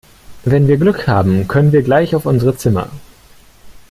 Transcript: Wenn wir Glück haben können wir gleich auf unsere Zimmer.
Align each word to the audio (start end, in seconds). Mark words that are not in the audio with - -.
Wenn 0.45 0.67
wir 0.67 0.77
Glück 0.77 1.07
haben 1.07 1.47
können 1.47 1.71
wir 1.73 1.83
gleich 1.83 2.15
auf 2.15 2.25
unsere 2.25 2.57
Zimmer. 2.57 2.89